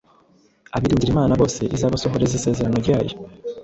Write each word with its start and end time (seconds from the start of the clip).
Abiringira 0.75 1.11
Imana 1.13 1.37
bose 1.41 1.61
izabasohoreza 1.75 2.33
isezerano 2.39 2.77
ryayo. 2.83 3.15